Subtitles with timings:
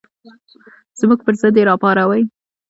[0.99, 2.23] زموږ پر ضد یې راوپاروئ.